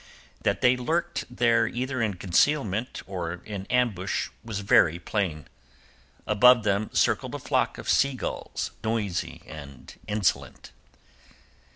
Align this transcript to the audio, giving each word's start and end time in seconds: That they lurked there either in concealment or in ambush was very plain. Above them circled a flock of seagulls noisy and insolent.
That 0.41 0.61
they 0.61 0.75
lurked 0.75 1.25
there 1.29 1.67
either 1.67 2.01
in 2.01 2.15
concealment 2.15 3.03
or 3.05 3.33
in 3.45 3.67
ambush 3.67 4.29
was 4.43 4.61
very 4.61 4.97
plain. 4.97 5.47
Above 6.25 6.63
them 6.63 6.89
circled 6.91 7.35
a 7.35 7.37
flock 7.37 7.77
of 7.77 7.87
seagulls 7.87 8.71
noisy 8.83 9.43
and 9.45 9.93
insolent. 10.07 10.71